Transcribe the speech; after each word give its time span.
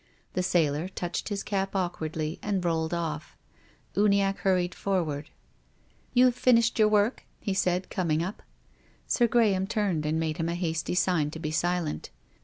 The 0.33 0.41
sailor 0.41 0.87
touched 0.87 1.29
his 1.29 1.43
cap 1.43 1.75
awkwardly 1.75 2.39
and 2.41 2.65
rolled 2.65 2.91
off. 2.91 3.37
Uniacke 3.95 4.37
hurried 4.39 4.73
forward." 4.73 5.29
You've 6.15 6.33
finished 6.33 6.79
your 6.79 6.89
w^ork?" 6.89 7.19
he 7.39 7.53
said, 7.53 7.91
coming 7.91 8.23
up. 8.23 8.41
Sir 9.05 9.27
Graham 9.27 9.67
turned 9.67 10.07
and 10.07 10.19
made 10.19 10.37
him 10.37 10.49
a 10.49 10.55
hasty 10.55 10.95
sign 10.95 11.29
to 11.29 11.39
be 11.39 11.51
silent. 11.51 12.09